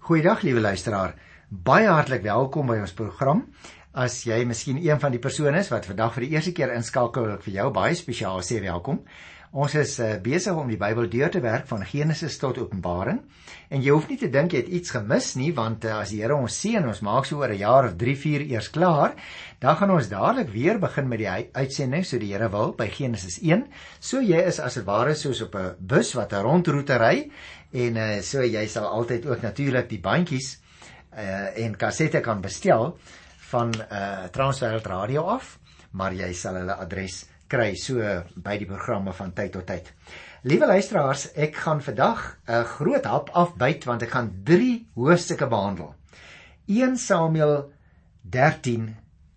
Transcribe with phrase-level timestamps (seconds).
[0.00, 1.10] Goeiedag liewe luisteraar.
[1.48, 3.42] Baie hartlik welkom by ons program.
[3.92, 7.26] As jy miskien een van die persone is wat vandag vir die eerste keer inskakel,
[7.26, 9.02] wil ek vir jou baie spesiaal sê welkom.
[9.50, 13.16] Ons is uh, besig om die Bybel deur te werk van Genesis tot Openbaring.
[13.74, 16.20] En jy hoef nie te dink jy het iets gemis nie, want uh, as die
[16.20, 19.16] Here ons seën, ons maak so oor 'n jaar of 3, 4 eers klaar,
[19.58, 23.40] dan gaan ons dadelik weer begin met die uitsending so die Here wil by Genesis
[23.42, 23.66] 1.
[23.98, 27.30] So jy is as dit ware soos op 'n bus wat 'n rondroete ry
[27.72, 30.60] en uh, so jy sal altyd ook natuurlik die bandjies
[31.18, 32.98] uh, en kassette kan bestel
[33.50, 35.58] van uh, Transwêreld Radio af,
[35.90, 37.98] maar jy sal hulle adres kry so
[38.36, 39.90] by die programme van tyd tot tyd.
[40.46, 45.94] Liewe luisteraars, ek gaan vandag 'n groot hap afbyt want ek gaan 3 hoofstukke behandel.
[46.66, 47.72] 1 Samuel
[48.22, 48.96] 13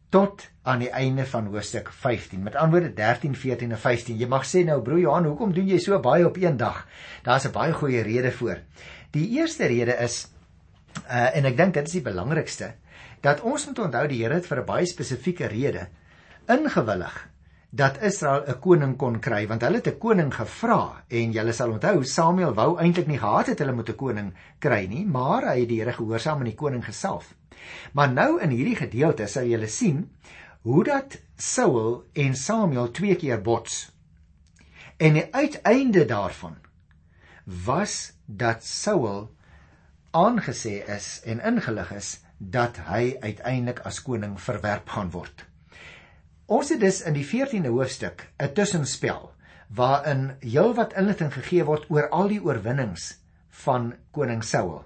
[0.10, 2.44] tot aan die einde van hoofstuk 15.
[2.44, 4.18] Met ander woorde 13, 14 en 15.
[4.18, 6.88] Jy mag sê nou broer Johan, hoekom doen jy so baie op een dag?
[7.24, 8.58] Daar's 'n baie goeie rede voor.
[9.12, 10.28] Die eerste rede is
[11.10, 12.74] uh en ek dink dit is die belangrikste
[13.22, 15.88] dat ons moet onthou die Here het vir 'n baie spesifieke rede
[16.48, 17.33] ingewillig
[17.74, 21.72] dat Israel 'n koning kon kry want hulle het 'n koning gevra en julle sal
[21.72, 25.60] onthou Samuel wou eintlik nie gehad het hulle moet 'n koning kry nie maar hy
[25.60, 27.34] het die Here gehoorsaam en die koning gesalf.
[27.94, 30.12] Maar nou in hierdie gedeelte sal julle sien
[30.62, 33.92] hoe dat Saul en Samuel twee keer bots.
[34.98, 36.56] En die uiteinde daarvan
[37.46, 39.36] was dat Saul
[40.12, 45.53] aangesê is en ingelig is dat hy uiteindelik as koning verwerp gaan word.
[46.54, 49.32] Ons het dus in die 14de hoofstuk 'n tussenspel
[49.78, 53.06] waarin heelwat inligting gegee word oor al die oorwinnings
[53.64, 54.84] van koning Saul.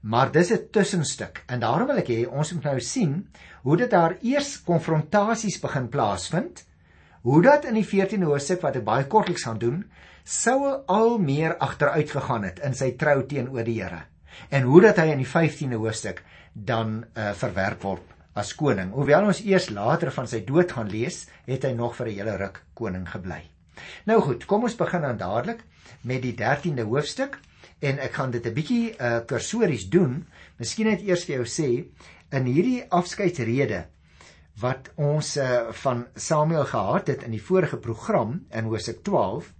[0.00, 3.28] Maar dis 'n tussenstuk en daarom wil ek hê ons moet nou sien
[3.62, 6.64] hoe dit daar eers konfrontasies begin plaasvind.
[7.22, 9.84] Hoe dat in die 14de hoofstuk wat ek baie kortliks gaan doen,
[10.24, 14.02] Saul al meer agteruit gegaan het in sy trou teenoor die Here.
[14.50, 16.22] En hoe dat hy in die 15de hoofstuk
[16.52, 18.92] dan uh, verwerp word as koning.
[18.92, 22.36] Hoewel ons eers later van sy dood gaan lees, het hy nog vir 'n hele
[22.36, 23.42] ruk koning gebly.
[24.06, 25.64] Nou goed, kom ons begin dan dadelik
[26.02, 27.38] met die 13de hoofstuk
[27.80, 30.26] en ek gaan dit 'n bietjie uh kursories doen.
[30.58, 31.84] Miskien net eers vir jou sê
[32.30, 33.86] in hierdie afskeidsrede
[34.60, 39.52] wat ons uh van Samuel gehad het in die vorige program in Hosea 12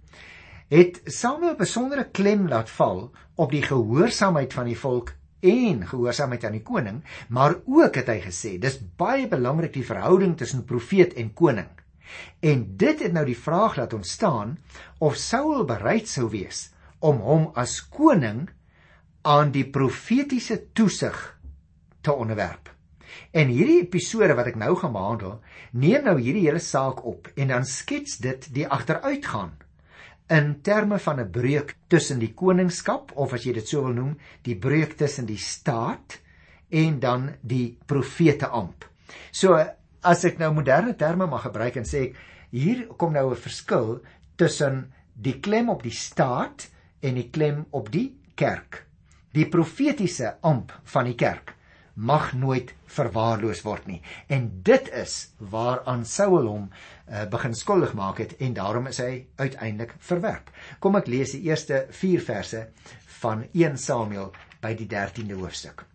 [0.69, 6.57] het Samuel besondere klem laat val op die gehoorsaamheid van die volk en gehoorsaamheid aan
[6.57, 11.33] die koning, maar ook het hy gesê dis baie belangrik die verhouding tussen profeet en
[11.33, 11.69] koning.
[12.39, 14.57] En dit het nou die vraag laat ontstaan
[15.03, 18.47] of Saul bereid sou wees om hom as koning
[19.27, 21.17] aan die profetiese toesig
[22.01, 22.71] te onderwerp.
[23.31, 25.39] En hierdie episode wat ek nou gaan behandel,
[25.71, 29.51] neem nou hierdie hele saak op en dan skets dit die agteruitgang
[30.29, 34.17] in terme van 'n breuk tussen die koningskap of as jy dit sou wil noem,
[34.43, 36.19] die breuk tussen die staat
[36.69, 38.85] en dan die profete amp.
[39.31, 39.55] So
[40.03, 42.13] as ek nou moderne terme mag gebruik en sê
[42.51, 44.01] hier kom nou 'n verskil
[44.35, 46.69] tussen die klem op die staat
[47.01, 48.85] en die klem op die kerk.
[49.33, 51.56] Die profetiese amp van die kerk
[51.97, 53.99] mag nooit verwaarloos word nie.
[54.29, 55.15] En dit is
[55.51, 60.51] waaraan Saul hom uh, begin skuldig maak het en daarom is hy uiteindelik verwerp.
[60.79, 62.63] Kom ek lees die eerste 4 verse
[63.17, 64.29] van 1 Samuel
[64.61, 65.85] by die 13de hoofstuk.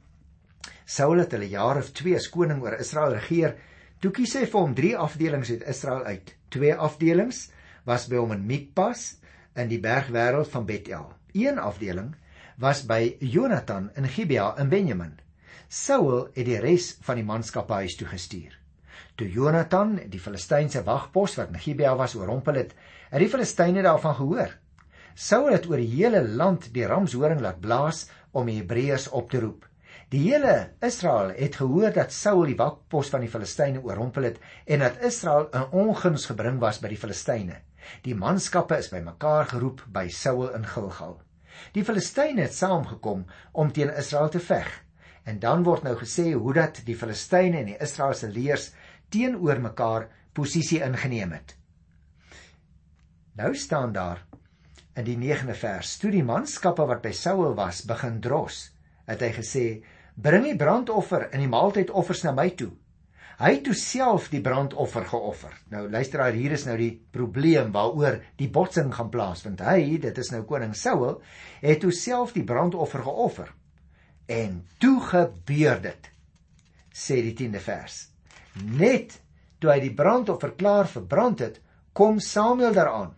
[0.85, 3.57] Saul het 'n jaar of 2 as koning oor Israel regeer.
[4.01, 6.35] Toe kies hy vir hom 3 afdelings uit Israel uit.
[6.51, 7.51] Twee afdelings
[7.87, 9.19] was by hom in Mikpas
[9.55, 11.13] in die bergwêreld van Bethel.
[11.33, 12.15] Een afdeling
[12.59, 15.22] was by Jonathan in Gibea in Benjamin
[15.73, 18.59] Saul het die res van die manskappe huis toe gestuur.
[19.17, 22.75] Toe Jonathan die Filistynse wagpos wat in Gibea was oorrompel het,
[23.09, 24.53] het die Filistyne daarvan gehoor.
[25.17, 28.03] Saul het oor die hele land die ramshoring laat blaas
[28.37, 29.65] om die Hebreërs op te roep.
[30.13, 34.85] Die hele Israel het gehoor dat Saul die wagpos van die Filistyne oorrompel het en
[34.85, 37.63] dat Israel in onguns gebring was by die Filistyne.
[38.05, 41.23] Die manskappe is bymekaar geroep by Saul in Gilgal.
[41.73, 43.25] Die Filistyne het saamgekom
[43.57, 44.82] om teen Israel te veg.
[45.25, 48.71] En dan word nou gesê hoe dat die Filistyne en die Israeliese leers
[49.13, 51.57] teenoor mekaar posisie ingeneem het.
[53.39, 54.25] Nou staan daar
[54.95, 58.71] in die 9de vers: Toe die manskappe wat by Saul was begin dros,
[59.09, 59.67] het hy gesê:
[60.15, 62.73] "Bring die brandoffer en die maaltydoffers na my toe."
[63.43, 65.55] Hy het toe self die brandoffer geoffer.
[65.73, 69.61] Nou luister hier is nou die probleem waaroor die botsing gaan plaasvind.
[69.61, 71.17] Hy, dit is nou koning Saul,
[71.63, 73.51] het toe self die brandoffer geoffer.
[74.33, 76.09] En toe gebeur dit.
[76.93, 77.99] Sê die 10de vers.
[78.65, 79.19] Net
[79.61, 81.61] toe hy die brandoffer klaar verbrand het,
[81.93, 83.13] kom Samuel daaraan.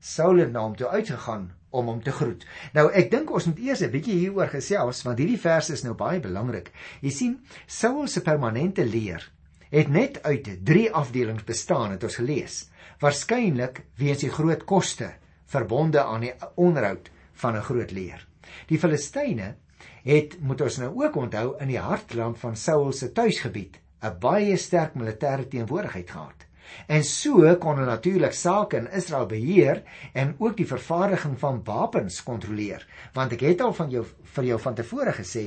[0.00, 2.44] Saul het na hom toe uitgegaan om hom te groet.
[2.74, 5.94] Nou ek dink ons moet eers 'n bietjie hieroor gesels want hierdie vers is nou
[5.94, 6.72] baie belangrik.
[7.00, 7.34] Jy sien,
[7.66, 9.30] Saul se permanente leer
[9.70, 12.68] het net uit 3 afdelings bestaan het ons gelees.
[12.98, 15.12] Waarskynlik weens die groot koste
[15.46, 18.26] verbonde aan die onderhoud van 'n groot leer.
[18.66, 19.54] Die Filistyne
[20.04, 24.56] het moet ons nou ook onthou in die hartland van Saul se tuisgebied 'n baie
[24.56, 26.46] sterk militêre teenwoordigheid gehad.
[26.86, 29.82] En so kon hulle natuurlik sake in Israel beheer
[30.12, 32.86] en ook die vervaardiging van wapens kontroleer.
[33.12, 34.04] Want ek het al van jou
[34.34, 35.44] vir jou van tevore gesê,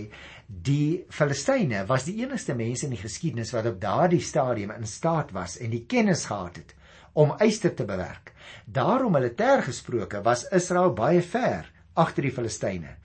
[0.47, 5.31] die Filistyne was die enigste mense in die geskiedenis wat op daardie stadium in staat
[5.31, 6.75] was en die kennis gehad het
[7.13, 8.33] om eister te bewerk.
[8.65, 12.95] Daarom militêr gesproke was Israel baie ver agter die Filistyne.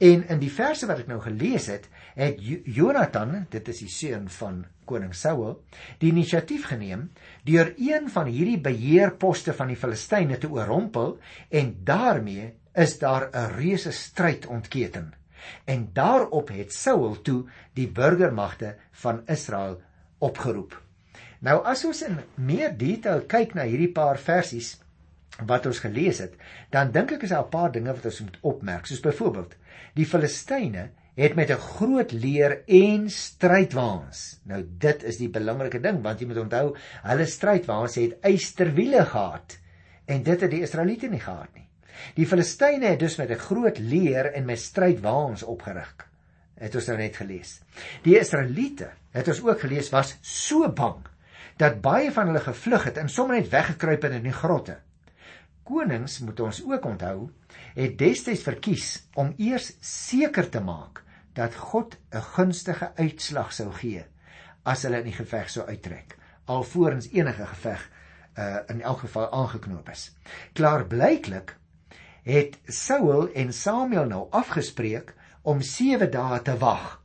[0.00, 4.28] En in die verse wat ek nou gelees het, het Jonathan, dit is die seun
[4.38, 5.58] van koning Saul,
[6.00, 7.08] die inisiatief geneem
[7.44, 11.18] deur een van hierdie beheerposte van die Filistyne te oorrompel
[11.50, 15.14] en daarmee is daar 'n reuse stryd ontketen.
[15.64, 19.80] En daarop het Saul toe die burgermagte van Israel
[20.18, 20.82] opgeroep.
[21.40, 24.78] Nou as ons in meer detail kyk na hierdie paar versies
[25.46, 26.34] wat ons gelees het,
[26.70, 29.54] dan dink ek is daar 'n paar dinge wat ons moet opmerk, soos byvoorbeeld
[29.94, 34.40] die Filistyne het met 'n groot leer en strydwaans.
[34.44, 39.58] Nou dit is die belangrike ding want jy moet onthou, hulle strydwaans het eysterwiele gehad
[40.06, 41.66] en dit het die Israeliete nie gehad nie.
[42.14, 46.08] Die Filistyne het dus met 'n groot leer en met strydwaans opgerig.
[46.54, 47.60] Het ons nou net gelees.
[48.02, 51.06] Die Israeliete, het ons ook gelees, was so bang
[51.56, 54.78] dat baie van hulle gevlug het en sommer net weggekruip het in die grotte.
[55.68, 57.28] Konings moet ons ook onthou,
[57.76, 58.86] het destyds verkies
[59.20, 61.02] om eers seker te maak
[61.36, 64.04] dat God 'n gunstige uitslag sou gee
[64.64, 66.16] as hulle in die geveg sou uittrek
[66.48, 67.90] alvorens enige geveg
[68.38, 70.08] uh, in elk geval aangeknoop is.
[70.52, 71.56] Klaarblyklik
[72.22, 76.98] het Saul en Samuel nou afgespreek om 7 dae te wag.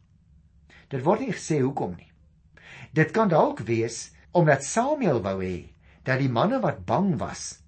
[0.87, 2.11] Dit word nie gesê hoekom nie.
[2.93, 5.73] Dit kan dalk wees omdat Samuel wou hê
[6.03, 7.62] dat die manne wat bang was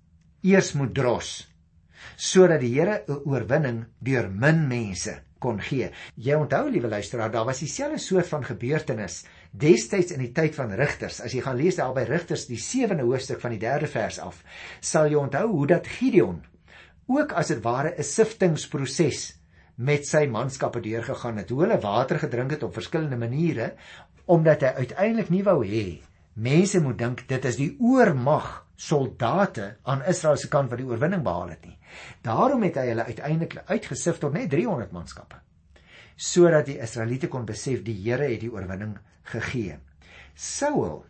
[0.46, 1.36] eers moet dros
[2.16, 5.92] sodat die Here 'n oorwinning deur min mense kon gee.
[6.16, 10.72] Jy onthou liewe luisteraar, daar was dieselfde soort van gebeurtenis destyds in die tyd van
[10.72, 11.22] Rigters.
[11.22, 14.44] As jy gaan lees daar by Rigters die 7de hoofstuk van die 3de vers af,
[14.80, 16.44] sal jy onthou hoe dat Gideon
[17.08, 19.36] ook as dit ware 'n siftingproses
[19.78, 21.50] met sy manskappe deurgegaan het.
[21.50, 23.74] Hoe hulle water gedrink het op verskillende maniere
[24.26, 26.02] omdat hy uiteindelik nie wou hê
[26.34, 31.24] mense moet dink dit is die oormag soldate aan Israel se kant wat die oorwinning
[31.24, 31.78] behaal het nie.
[32.22, 35.42] Daarom het hy hulle uiteindelik uitgesif tot net 300 manskappe
[36.16, 38.96] sodat die Israeliete kon besef die Here het die oorwinning
[39.28, 39.80] gegee.
[40.36, 41.04] Saul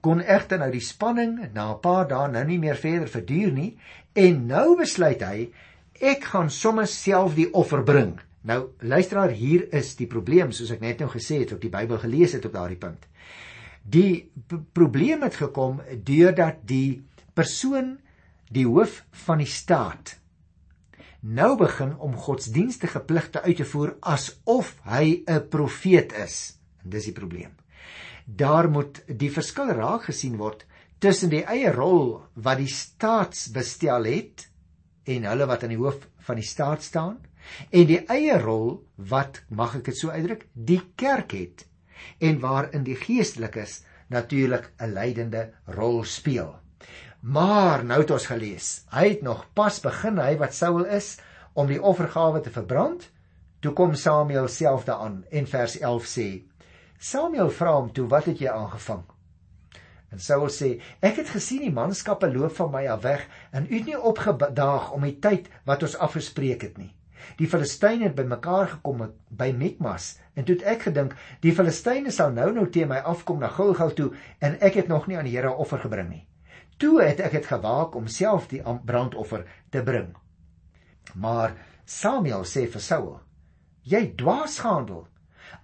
[0.00, 3.78] kon egter nou die spanning na 'n paar dae nou nie meer verder verduur nie
[4.14, 5.52] en nou besluit hy
[6.00, 8.20] ek gaan sommer self die offer bring.
[8.42, 11.98] Nou luisteraar hier is die probleem soos ek net nou gesê het op die Bybel
[11.98, 13.06] gelees het op daardie punt.
[13.82, 14.30] Die
[14.72, 17.02] probleem het gekom deurdat die
[17.34, 17.98] persoon
[18.52, 20.18] die hoof van die staat
[21.22, 26.58] nou begin om godsdienstige pligte uit te voer asof hy 'n profeet is.
[26.82, 27.54] En dis die probleem.
[28.26, 30.66] Daar moet die verskil raak gesien word
[30.98, 34.48] tussen die eie rol wat die staatsbestel het
[35.04, 37.18] en hulle wat aan die hoof van die staat staan
[37.70, 41.66] en die eie rol wat mag ek dit so uitdruk die kerk het
[42.18, 46.54] en waarin die geestelikes natuurlik 'n leidende rol speel.
[47.20, 51.18] Maar nou het ons gelees, hy het nog pas begin hy wat Saul is
[51.52, 53.10] om die offergawe te verbrand.
[53.60, 56.28] Toe kom Samuel self daaraan en vers 11 sê:
[56.98, 59.04] Samuel vra hom toe, "Wat het jy aangevang?"
[60.10, 63.74] En Saul sê: "Ek het gesien die manskappe loop van my af weg en u
[63.74, 66.94] het nie opgedaag om die tyd wat ons afgespreek het nie."
[67.38, 72.32] Die Filistyne het bymekaar gekom by Mikmas en toe het ek gedink die Filistyne sal
[72.32, 75.36] nou nou teen my afkom na Gilgal toe en ek het nog nie aan die
[75.36, 76.24] Here offer gebring nie.
[76.78, 80.10] Toe het ek dit gewaak om self die brandoffer te bring.
[81.14, 81.54] Maar
[81.86, 83.20] Samuel sê vir Saul:
[83.84, 85.08] "Jy dwaas gehandel.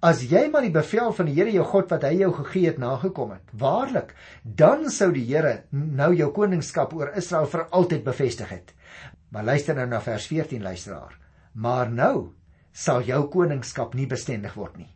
[0.02, 2.78] As jy maar die bevel van die Here jou God wat hy jou gegee het
[2.78, 8.48] nagekom het, waarlik, dan sou die Here nou jou koningskap oor Israel vir altyd bevestig
[8.48, 8.74] het."
[9.30, 11.18] Maar luister nou na vers 14 luisteraar.
[11.58, 12.34] Maar nou
[12.72, 14.92] sal jou koningskap nie bestendig word nie.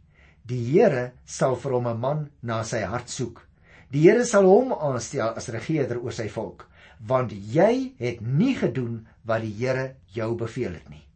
[0.46, 3.46] Die Here sal vir hom 'n man na sy hart soek.
[3.90, 6.68] Die Here sal hom aanstel as regerder oor sy volk,
[7.00, 11.06] want jy het nie gedoen wat die Here jou beveel het nie.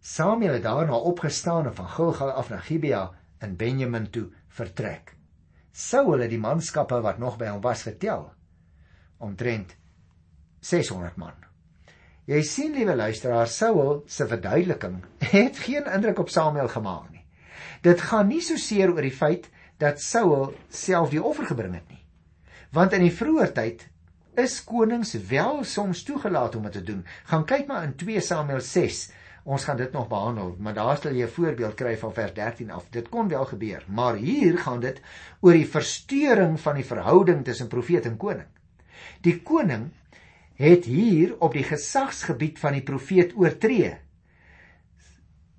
[0.00, 3.10] Samuel het daarna opgestaan en van Gilgal af na Gibea
[3.42, 5.14] in Benjamin toe vertrek.
[5.72, 8.32] Saul het die manskappe wat nog by hom was getel
[9.18, 9.76] omtrent
[10.60, 11.47] 600 man.
[12.28, 14.98] Jy sien liewe luisteraar, Saul se verduideliking
[15.30, 17.22] het geen indruk op Samuel gemaak nie.
[17.80, 19.46] Dit gaan nie so seer oor die feit
[19.80, 22.02] dat Saul self die offer gebring het nie.
[22.76, 23.86] Want in die vroeë tyd
[24.36, 27.00] is konings wel soms toegelaat om dit te doen.
[27.32, 29.00] Gaan kyk maar in 2 Samuel 6.
[29.48, 32.70] Ons gaan dit nog behandel, maar daar stel jy 'n voorbeeld kry van vers 13
[32.70, 32.90] af.
[32.90, 35.00] Dit kon wel gebeur, maar hier gaan dit
[35.40, 38.48] oor die verstoring van die verhouding tussen profeet en koning.
[39.22, 39.92] Die koning
[40.58, 43.94] het hier op die gesagsgebied van die profeet oortree.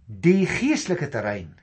[0.06, 1.56] Die geestelike terrein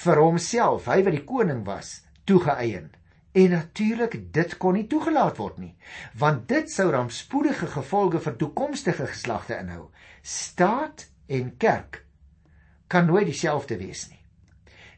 [0.00, 2.00] vir homself, hy wat die koning was,
[2.30, 2.92] toegeëien.
[3.34, 5.74] En natuurlik dit kon nie toegelaat word nie,
[6.18, 9.90] want dit sou rampspoedige gevolge vir toekomstige geslagte inhou.
[10.22, 12.04] Staat en kerk
[12.90, 14.22] kan nooit dieselfde wees nie.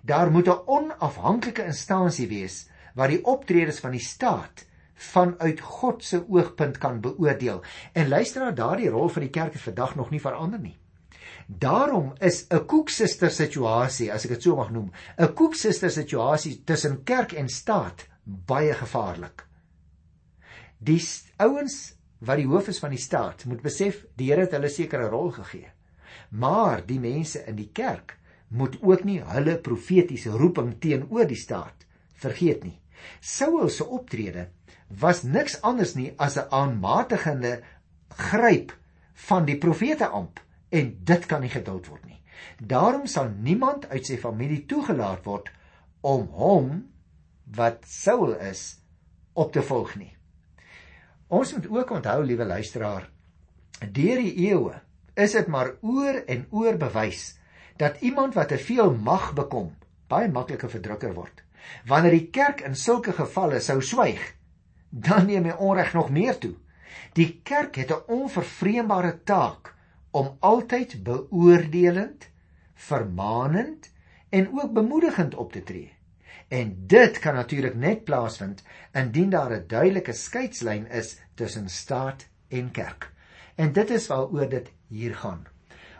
[0.02, 4.64] Daar moet 'n onafhanklike instansie wees wat die optredes van die staat
[5.10, 7.62] vanuit God se oogpunt kan beoordeel.
[7.92, 10.76] En luister na daardie rol van die kerk het vandag nog nie verander nie.
[11.46, 17.04] Daarom is 'n koeksuster situasie, as ek dit so mag noem, 'n koeksuster situasie tussen
[17.04, 19.46] kerk en staat baie gevaarlik.
[20.78, 21.02] Die
[21.36, 25.08] ouens wat die hoof is van die staat, moet besef die Here het hulle sekere
[25.08, 25.68] rol gegee.
[26.30, 28.18] Maar die mense in die kerk
[28.48, 32.78] moet ook nie hulle profetiese roeping teenoor die staat vergeet nie.
[33.20, 34.48] Saul se optrede
[35.00, 37.62] was niks anders nie as 'n aanmatigende
[38.16, 38.76] gryp
[39.28, 42.22] van die profete amp en dit kan nie geduld word nie.
[42.58, 45.50] Daarom sal niemand uit sy familie toegelaat word
[46.00, 46.88] om hom
[47.56, 48.78] wat Saul is
[49.32, 50.16] op te volg nie.
[51.32, 53.08] Ons moet ook onthou, liewe luisteraar,
[53.80, 54.74] deur die eeue
[55.14, 57.38] is dit maar oor en oor bewys
[57.80, 59.72] dat iemand wat te veel mag bekom,
[60.08, 61.42] baie makliker verdrukker word.
[61.88, 64.20] Wanneer die kerk in sulke gevalle sou swyg,
[64.92, 66.52] dan neem hy onreg nog meer toe.
[67.16, 69.74] Die kerk het 'n onvervreembare taak
[70.10, 72.28] om altyd beoordelend,
[72.74, 73.90] vermaanend
[74.28, 75.92] en ook bemoedigend op te tree.
[76.48, 82.70] En dit kan natuurlik net plaasvind indien daar 'n duidelike skeidslyn is tussen staat en
[82.70, 83.12] kerk.
[83.54, 85.46] En dit is waaroor dit hier gaan.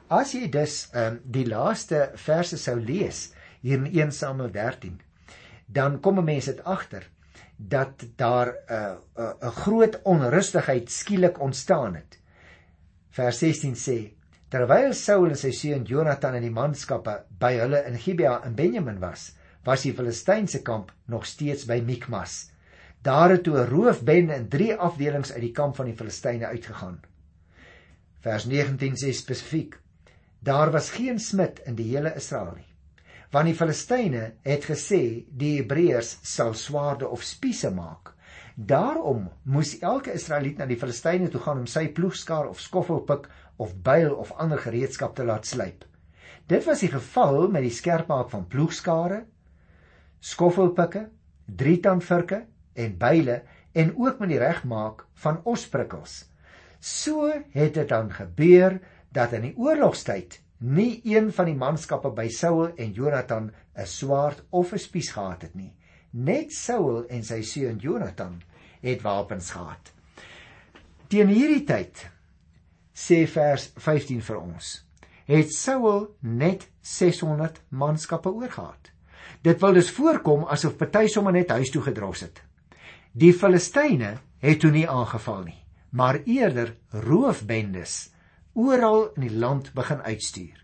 [0.07, 5.01] As jy dus um, die laaste verse sou lees hier in 1 Samuel 13,
[5.67, 7.11] dan kom 'n mens dit agter
[7.69, 12.19] dat daar 'n uh, 'n uh, 'n groot onrustigheid skielik ontstaan het.
[13.11, 14.13] Vers 16 sê:
[14.49, 18.99] Terwyl Saul en sy seun Jonathan en die manskappe by hulle in Gibea in Benjamin
[19.01, 19.33] was,
[19.65, 22.51] was die Filistynse kamp nog steeds by Mikmas.
[23.03, 27.01] Daar het toe 'n roofbende in drie afdelings uit die kamp van die Filistyne uitgegaan.
[28.21, 29.79] Vers 19 sê spesifiek:
[30.39, 32.72] Daar was geen smid in die hele Israel nie
[33.33, 38.13] want die Filistyne het gesê die Hebreërs sal swaarde of spiese maak.
[38.57, 43.73] Daarom moes elke Israeliet na die Filistyne toe gaan om sy ploegskaar of skoffelpik of
[43.85, 45.87] byl of ander gereedskap te laat slyp.
[46.47, 49.23] Dit was die geval met die skerpmaak van ploegskare,
[50.21, 51.07] skoffelpikke,
[51.47, 52.43] drietandvurke
[52.77, 53.41] en byle
[53.73, 56.27] en ook met die regmaak van osprikkels.
[56.81, 58.77] So het dit dan gebeur
[59.15, 64.43] dat in die oorlogstyd nie een van die manskappe by Saul en Jonathan 'n swaard
[64.51, 65.73] of 'n spies gehad het nie.
[66.11, 68.43] Net Saul en sy seun Jonathan
[68.81, 69.93] het wapens gehad.
[71.09, 72.11] Teen hierdie tyd
[72.95, 74.85] sê vers 15 vir ons,
[75.25, 78.93] het Saul net 600 manskappe oorgehad.
[79.43, 82.43] Dit wil dus voorkom asof party sommer net huis toe gedros het.
[83.13, 88.12] Die Filistyne het toe nie aangeval nie, maar eerder roofbendes
[88.55, 90.59] oral in die land begin uitstuur.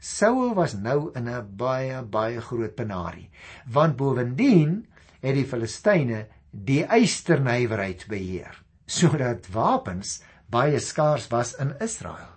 [0.00, 3.30] Saul was nou in 'n baie baie groot penarie,
[3.66, 4.86] want bovendien
[5.20, 12.28] het die Filistyne die eysternywerheid beheer, sodat wapens baie skaars was in Israel.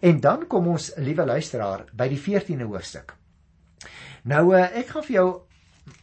[0.00, 3.14] En dan kom ons, liewe luisteraar, by die 14de hoofstuk.
[4.24, 5.42] Nou eh, ek gaan vir jou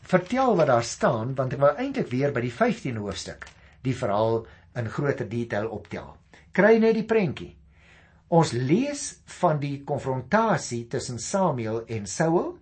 [0.07, 3.45] vertel wat daar staan want ek wil eintlik weer by die 15de hoofstuk
[3.83, 6.15] die verhaal in groter detail optel.
[6.51, 7.56] Kry net die prentjie.
[8.27, 9.03] Ons lees
[9.39, 12.57] van die konfrontasie tussen Samuel en Saul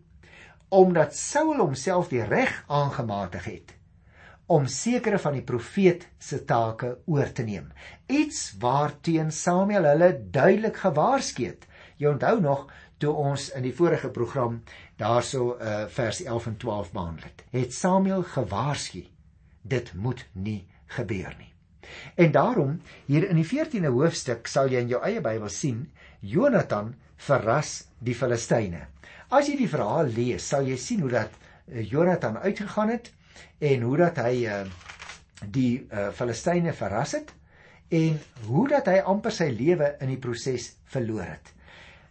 [0.76, 3.74] omdat Saul homself die reg aangematig het
[4.46, 7.72] om sekere van die profeet se take oor te neem.
[8.06, 11.66] Iets waarteen Samuel hulle duidelik gewaarsku het.
[11.98, 12.68] Jy onthou nog
[13.02, 14.62] toe ons in die vorige program
[15.02, 17.44] daarso uh, vers 11 en 12 behandel het.
[17.58, 19.08] Het Samuel gewaarsku
[19.66, 20.62] dit moet nie
[20.94, 21.55] gebeur nie.
[22.16, 25.86] En daarom hier in die 14de hoofstuk sal jy in jou eie Bybel sien
[26.20, 26.94] Jonathan
[27.28, 28.88] verras die Filistyne.
[29.30, 31.34] As jy die verhaal lees, sal jy sien hoe dat
[31.68, 33.12] eh, Jonathan uitgegaan het
[33.60, 34.62] en hoe dat hy uh,
[35.52, 37.34] die uh, Filistyne verras het
[37.94, 41.52] en hoe dat hy amper sy lewe in die proses verloor het.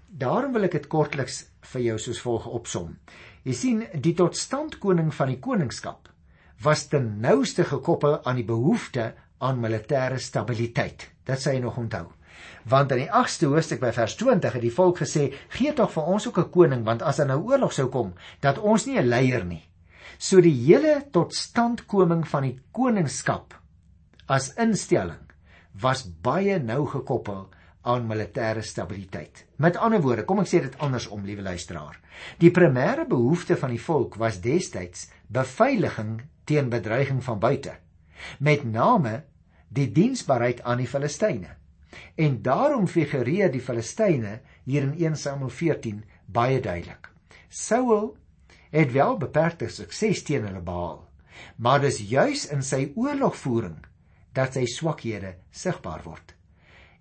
[0.09, 1.40] Daarom wil ek dit kortliks
[1.73, 2.93] vir jou soos volg opsom.
[3.45, 6.11] Jy sien, die totstandkoning van die koningskap
[6.64, 9.11] was ten nouste gekoppel aan die behoefte
[9.44, 11.08] aan militêre stabiliteit.
[11.28, 12.06] Dit sê hy nog onthou.
[12.68, 16.08] Want in die 8ste hoofstuk by vers 20 het die volk gesê: "Gee tog vir
[16.14, 19.08] ons ook 'n koning, want as daar nou oorlog sou kom, dat ons nie 'n
[19.08, 19.62] leier nie."
[20.18, 23.54] So die hele totstandkoming van die koningskap
[24.26, 25.30] as instelling
[25.80, 27.48] was baie nou gekoppel
[27.82, 29.44] aan militêre stabiliteit.
[29.56, 31.98] Met ander woorde, kom ek sê dit andersom, liewe luisteraar.
[32.38, 37.76] Die primêre behoefte van die volk was destyds beveiliging teen bedreiging van buite.
[38.38, 39.24] Met name
[39.75, 41.57] die diensbaarheid aan die Filistyne.
[42.19, 47.11] En daarom figureer die Filistyne hier in 1 Samuel 14 baie duidelik.
[47.49, 48.14] Saul
[48.75, 51.02] het wel beperkte sukses teen hulle behaal,
[51.57, 53.78] maar dis juis in sy oorlogvoering
[54.35, 56.35] dat sy swakhede sigbaar word.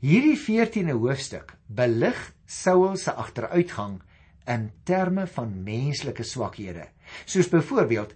[0.03, 4.01] Hierdie 14de hoofstuk belig Saul se agteruitgang
[4.49, 6.89] in terme van menslike swakhede,
[7.25, 8.13] soos byvoorbeeld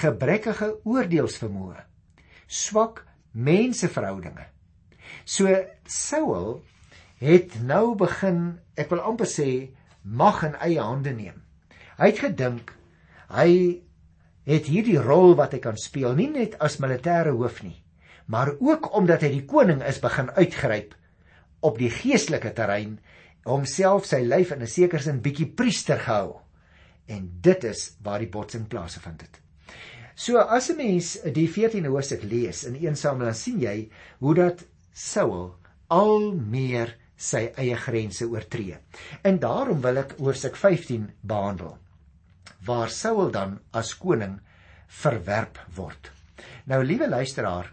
[0.00, 1.82] gebrekkige oordeelsvermoë,
[2.46, 3.02] swak
[3.34, 4.46] menseverhoudinge.
[5.24, 5.50] So
[5.86, 6.62] Saul
[7.22, 9.50] het nou begin, ek wil amper sê,
[10.02, 11.40] mag in eie hande neem.
[11.98, 12.74] Hy het gedink
[13.34, 13.80] hy
[14.44, 17.78] het hierdie rol wat hy kan speel, nie net as militêre hoof nie,
[18.28, 20.92] maar ook omdat hy die koning is begin uitgryp
[21.64, 22.98] op die geestelike terrein
[23.48, 26.40] homself sy lyf in 'n sekere sin bietjie priester gehou.
[27.08, 29.43] En dit is waar die botsing plaasgevind het.
[30.14, 34.34] So as 'n mens die 14de hoofstuk lees in 1 Samuel dan sien jy hoe
[34.34, 35.54] dat Saul
[35.88, 38.78] al meer sy eie grense oortree.
[39.22, 41.78] En daarom wil ek hoofstuk 15 behandel
[42.64, 44.40] waar Saul dan as koning
[44.86, 46.10] verwerp word.
[46.64, 47.72] Nou liewe luisteraar,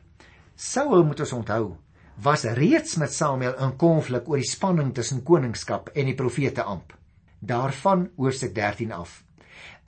[0.55, 1.77] Saul moet ons onthou
[2.21, 6.93] was reeds met Samuel in konflik oor die spanning tussen koningskap en die profete amp.
[7.39, 9.23] Daarvan hoofstuk 13 af.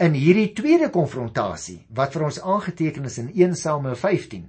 [0.02, 4.48] In hierdie tweede konfrontasie wat vir ons aangeteken is in 1 Samuel 15,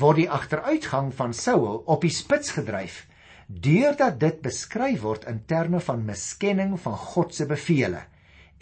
[0.00, 3.02] word die agteruitgang van Saul op die spits gedryf
[3.48, 8.00] deurdat dit beskryf word in terme van miskenning van God se bevele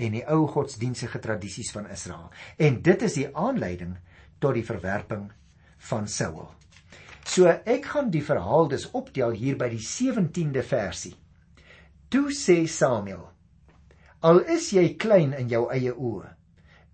[0.03, 2.27] en die ou godsdienstige tradisies van Israel.
[2.59, 3.95] En dit is die aanleiding
[4.43, 5.29] tot die verwerping
[5.93, 6.51] van Saul.
[7.23, 11.15] So ek gaan die verhaal dus optel hier by die 17de versie.
[12.11, 13.29] Toe sê Samuel:
[14.27, 16.33] Al is jy klein in jou eie oë,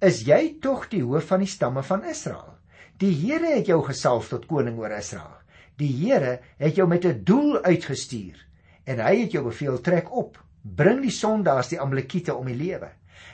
[0.04, 2.58] is jy tog die hoof van die stamme van Israel.
[3.00, 5.38] Die Here het jou gesalf tot koning oor Israel.
[5.80, 8.36] Die Here het jou met 'n doel uitgestuur
[8.84, 12.90] en hy het jou beveel trek op, bring die sondaars die Amalekiete om die lewe.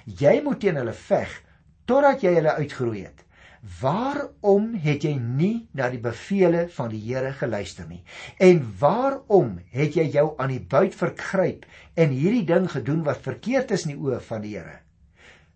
[0.07, 1.43] Jy moet teen hulle veg
[1.85, 3.25] totdat jy hulle uitgeroei het.
[3.81, 8.05] Waarom het jy nie na die bevele van die Here geluister nie?
[8.39, 11.67] En waarom het jy jou aan die buit vergryp
[11.99, 14.79] en hierdie ding gedoen wat verkeerd is in die oë van die Here?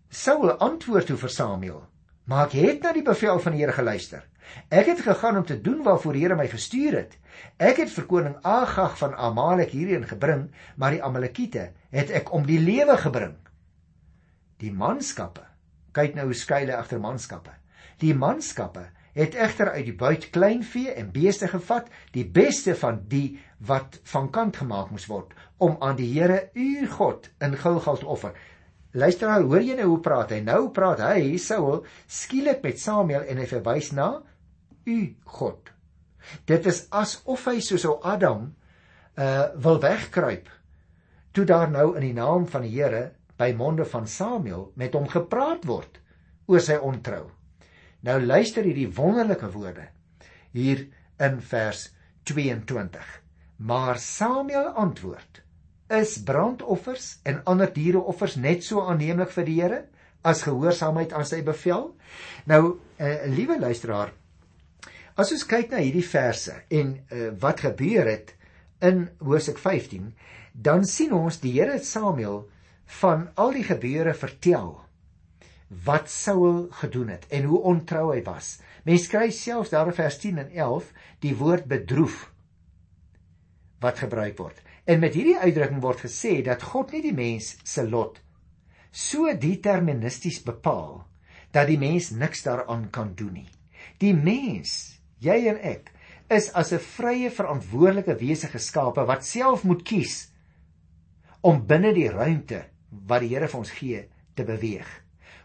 [0.09, 1.81] Saul antwoord toe vir Samuel:
[2.25, 4.27] "Maar ek het na die bevel van die Here geluister.
[4.69, 7.17] Ek het gegaan om te doen waarvoor die Here my gestuur het.
[7.57, 12.45] Ek het vir koning Agag van Amalek hierheen gebring, maar die Amalekiete het ek om
[12.45, 13.35] die lewe gebring."
[14.57, 15.41] Die manskappe,
[15.91, 17.62] kyk nou hoe skuile agter manskappe.
[18.03, 23.37] Die manskappe het egter uit die buit kleinvee en beeste gevat, die beste van die
[23.63, 25.31] wat van kant gemaak moes word
[25.63, 28.33] om aan die Here u God in Gilgal te offer.
[28.93, 30.41] Luister nou, hoor jy nou hoe praat hy?
[30.45, 34.09] Nou praat hy Saul skielik met Samuel en hy verwys na
[34.89, 34.97] u
[35.37, 35.71] God.
[36.49, 38.49] Dit is asof hy soos ou Adam
[39.13, 40.49] uh wil wegkruip.
[41.33, 45.07] Toe daar nou in die naam van die Here by monde van Samuel met hom
[45.09, 46.01] gepraat word
[46.49, 47.29] oor sy ontrou.
[48.03, 49.87] Nou luister hierdie wonderlike woorde
[50.51, 50.87] hier
[51.23, 51.85] in vers
[52.27, 53.05] 22.
[53.63, 55.41] Maar Samuel antwoord:
[55.87, 59.79] Is brandoffers en ander diereoffers net so aanneemlik vir die Here
[60.23, 61.93] as gehoorsaamheid aan sy bevel?
[62.49, 62.61] Nou,
[62.99, 64.11] uh, liewe luisteraar,
[65.15, 68.35] as ons kyk na hierdie verse en uh, wat gebeur het
[68.83, 70.11] in Hosea 15,
[70.53, 72.43] dan sien ons die Here Samuel
[72.99, 74.82] van al die gebeure vertel
[75.67, 78.59] wat Saul gedoen het en hoe ontrou hy was.
[78.83, 82.29] Mense kry selfs daar in vers 10 en 11 die woord bedroef
[83.83, 84.59] wat gebruik word.
[84.85, 88.19] En met hierdie uitdrukking word gesê dat God nie die mens se lot
[88.93, 91.01] so deterministies bepaal
[91.53, 93.49] dat die mens niks daaraan kan doen nie.
[94.01, 95.89] Die mens, jy en ek,
[96.29, 100.29] is as 'n vrye verantwoordelike wese geskape wat self moet kies
[101.41, 105.02] om binne die ruimte wat die Here vir ons gee te beweeg.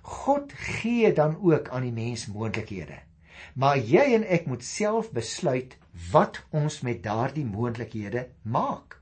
[0.09, 2.99] God gee dan ook aan die mens moontlikhede.
[3.55, 5.77] Maar jy en ek moet self besluit
[6.12, 8.97] wat ons met daardie moontlikhede maak.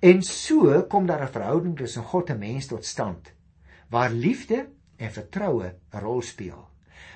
[0.00, 3.32] En so kom daar 'n verhouding tussen God en mens tot stand
[3.90, 6.68] waar liefde en vertroue 'n rol speel.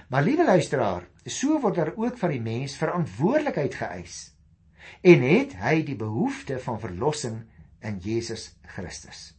[0.09, 4.35] Maar liewe luisteraar, so word daar ook van die mens verantwoordelikheid geëis.
[5.01, 7.43] En het hy die behoefte van verlossing
[7.81, 9.39] in Jesus Christus.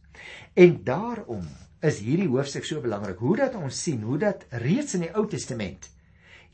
[0.54, 1.46] En daarom
[1.82, 3.18] is hierdie hoofstuk so belangrik.
[3.18, 5.90] Hoe dat ons sien hoe dat reeds in die Ou Testament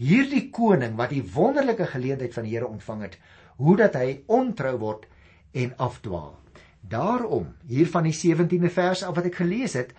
[0.03, 3.19] hierdie koning wat die wonderlike geleentheid van die Here ontvang het,
[3.63, 5.07] hoe dat hy ontrou word
[5.53, 6.35] en afdwaal.
[6.83, 9.93] Daarom, hier van die 17de vers af wat ek gelees het,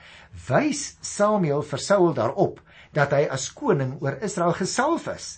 [0.49, 2.59] wys Samuel vir Saul daarop
[2.93, 5.29] dat hy as koning oor Israel gesalf is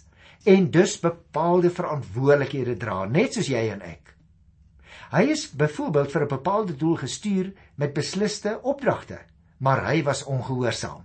[0.49, 4.11] en dus bepaalde verantwoordelikhede dra, net soos jy en ek.
[5.13, 9.19] Hy is byvoorbeeld vir 'n bepaalde doel gestuur met besliste opdragte,
[9.57, 11.03] maar hy was ongehoorsaam.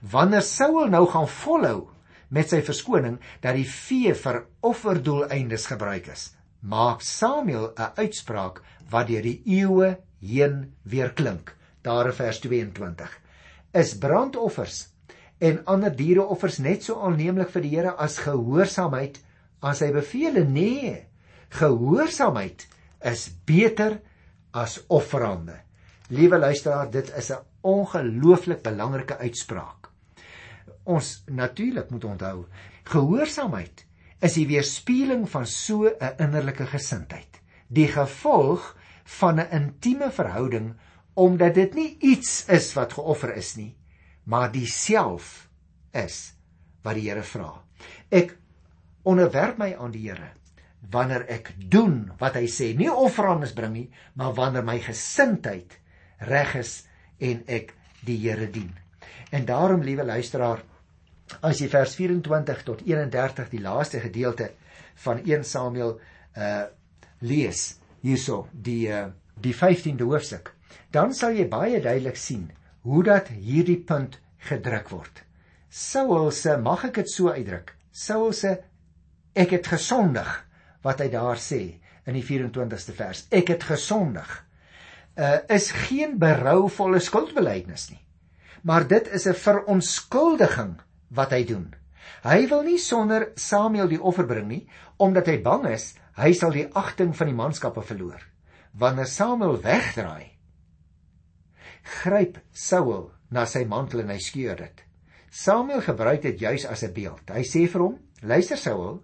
[0.00, 1.88] Wanneer Saul nou gaan volhou
[2.34, 9.08] met sy verskoning dat die vee vir offerdoeleindes gebruik is, maak Samuel 'n uitspraak wat
[9.08, 11.54] deur die eeue heen weer klink.
[11.82, 13.10] Daar in vers 22.
[13.72, 14.88] Is brandoffers
[15.38, 19.20] en ander diereoffers net so aanneemlik vir die Here as gehoorsaamheid
[19.60, 20.44] aan sy bevele?
[20.44, 21.06] Nee.
[21.50, 22.66] Gehoorsaamheid
[23.00, 24.00] is beter
[24.52, 25.60] as offerande.
[26.08, 29.90] Liewe luisteraar, dit is 'n ongelooflik belangrike uitspraak.
[30.88, 32.46] Ons natuurlik moet onthou,
[32.88, 33.84] gehoorsaamheid
[34.24, 37.40] is die weerspieëling van so 'n innerlike gesindheid.
[37.68, 40.74] Die gevolg van 'n intieme verhouding
[41.14, 43.76] omdat dit nie iets is wat geoffer is nie,
[44.24, 45.48] maar diself
[45.90, 46.34] is
[46.82, 47.64] wat die Here vra.
[48.10, 48.36] Ek
[49.02, 50.32] onderwerp my aan die Here
[50.90, 55.80] wanneer ek doen wat hy sê, nie offerandes bring nie, maar wanneer my gesindheid
[56.18, 56.87] reg is
[57.18, 57.74] en ek
[58.06, 58.70] die Here dien.
[59.30, 60.62] En daarom, liewe luisteraar,
[61.44, 64.52] as jy vers 24 tot 31 die laaste gedeelte
[65.04, 65.98] van 1 Samuel
[66.36, 66.66] uh
[67.20, 69.08] lees hierso die uh
[69.42, 70.52] die 15de hoofstuk
[70.94, 72.48] dan sal jy baie duidelik sien
[72.86, 75.22] hoe dat hierdie punt gedruk word.
[75.68, 77.74] Saul se mag ek dit so uitdruk.
[77.92, 78.54] Saul se
[79.36, 80.30] ek het gesondig
[80.86, 81.60] wat hy daar sê
[82.08, 83.26] in die 24ste vers.
[83.34, 84.28] Ek het gesondig.
[85.18, 88.00] Uh is geen berouvolle skuldbeleidnis nie.
[88.62, 91.74] Maar dit is 'n verontskuldiging wat hy doen.
[92.22, 96.50] Hy wil nie sonder Samuel die offer bring nie, omdat hy bang is hy sal
[96.50, 98.22] die agting van die manskappe verloor.
[98.78, 100.30] Wanneer Samuel wegdraai,
[102.02, 104.84] gryp Saul na sy mantel en hy skeur dit.
[105.30, 107.30] Samuel gebruik dit juis as 'n beeld.
[107.30, 109.02] Hy sê vir hom: "Luister Saul,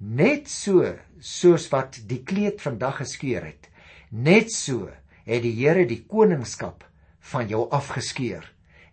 [0.00, 3.68] net so soos wat die kleed vandag geskeur het,
[4.10, 4.90] net so
[5.28, 6.86] het die Here die koningskap
[7.32, 8.46] van jou afgeskeur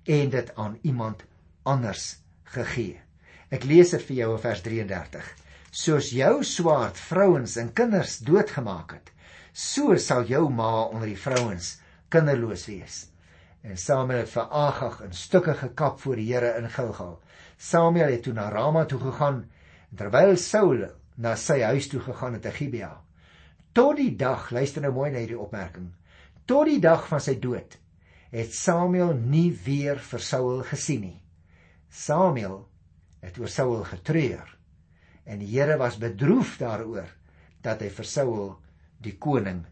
[0.03, 1.23] en dit aan iemand
[1.63, 2.17] anders
[2.51, 2.99] gegee.
[3.49, 5.25] Ek lees dit vir jou in vers 33.
[5.71, 9.11] Soos jou swaard vrouens en kinders doodgemaak het,
[9.53, 11.77] so sal jou ma onder die vrouens
[12.11, 13.05] kinderloos wees.
[13.65, 17.17] En Samuel het vir Agag in stukke gekap voor die Here in Gilgal.
[17.57, 19.45] Samuel het toe na Rama toe gegaan
[19.95, 22.91] terwyl Saul na sy huis toe gegaan het in Gibea.
[23.75, 25.89] Tot die dag, luister nou mooi na hierdie opmerking.
[26.45, 27.79] Tot die dag van sy dood
[28.36, 31.21] het Samuel nie weer vir Saul gesien nie.
[31.89, 32.60] Samuel
[33.23, 34.51] het oor Saul getreur
[35.25, 37.10] en die Here was bedroef daaroor
[37.65, 38.51] dat hy vir Saul
[39.01, 39.63] die koning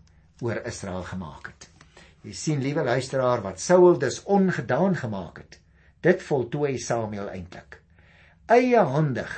[0.42, 1.70] oor Israel gemaak het.
[2.26, 5.60] Jy sien liewe luisteraar wat Saul dus ongedaan gemaak het.
[6.02, 7.84] Dit voltooi Samuel eintlik.
[8.50, 9.32] Eie handig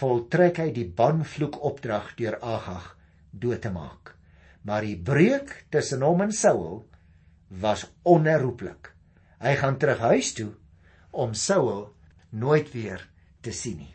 [0.00, 2.96] voltrek hy die banvloek opdrag deur Agag
[3.32, 4.19] dood te maak.
[4.62, 6.82] Maar die breuk tussen hom en Saul
[7.48, 8.92] was onherroepelik.
[9.40, 10.52] Hy gaan terug huis toe
[11.10, 11.88] om Saul
[12.30, 13.06] nooit weer
[13.40, 13.94] te sien nie.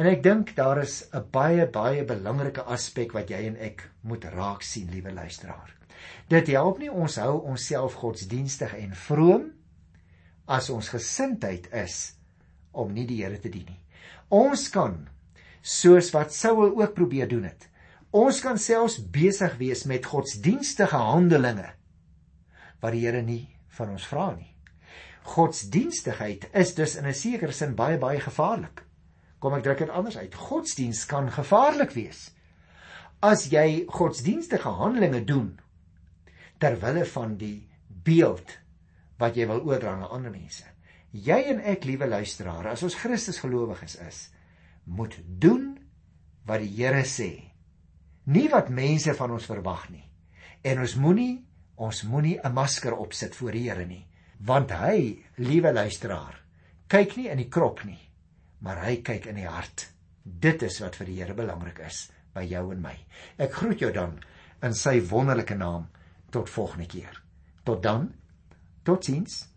[0.00, 4.24] En ek dink daar is 'n baie baie belangrike aspek wat jy en ek moet
[4.24, 5.76] raak sien, liewe luisteraar.
[6.28, 9.52] Dit help nie ons hou onsself godsdienstig en vroom
[10.46, 12.14] as ons gesindheid is
[12.72, 13.80] om nie die Here te dien nie.
[14.28, 15.08] Ons kan
[15.62, 17.69] soos wat Saul ook probeer doen het.
[18.10, 21.68] Ons kan selfs besig wees met godsdienstige handelinge
[22.82, 23.44] wat die Here nie
[23.76, 24.50] van ons vra nie.
[25.30, 28.82] Godsdienstigheid is dus in 'n sekere sin baie baie gevaarlik.
[29.38, 30.34] Kom ek druk dit anders uit.
[30.34, 32.30] Godsdiens kan gevaarlik wees.
[33.22, 35.60] As jy godsdienstige handelinge doen
[36.58, 38.58] ter wille van die beeld
[39.18, 40.64] wat jy wil oordra aan ander mense.
[41.12, 44.30] Jy en ek, liewe luisteraar, as ons Christus gelowiges is,
[44.84, 45.78] moet doen
[46.46, 47.49] wat die Here sê.
[48.30, 50.04] Nie wat mense van ons verwag nie.
[50.62, 51.44] En ons moenie
[51.80, 54.06] ons moenie 'n masker opsit voor die Here nie
[54.40, 56.40] want hy, liewe luisteraar,
[56.88, 58.00] kyk nie in die krop nie,
[58.64, 59.90] maar hy kyk in die hart.
[60.24, 62.10] Dit is wat vir die Here belangrik is.
[62.34, 62.94] by jou en my.
[63.42, 64.18] Ek groet jou dan
[64.62, 65.88] in sy wonderlike naam
[66.30, 67.16] tot volgende keer.
[67.66, 68.12] Tot dan.
[68.86, 69.49] Totsiens.